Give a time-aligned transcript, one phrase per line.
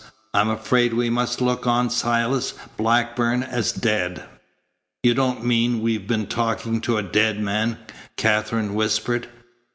[0.33, 4.23] I'm afraid we must look on Silas Blackburn as dead."
[5.03, 7.77] "You don't mean we've been talking to a dead man?"
[8.17, 9.27] Katherine whispered.